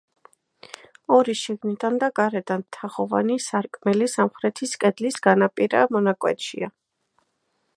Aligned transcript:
ორი 1.17 1.33
შიგნიდან 1.41 1.99
და 2.03 2.09
გარედან 2.19 2.63
თაღოვანი 2.77 3.37
სარკმელი 3.49 4.09
სამხრეთის 4.15 4.73
კედლის 4.85 5.21
განაპირა 5.29 5.83
მონაკვეთშია. 5.97 6.73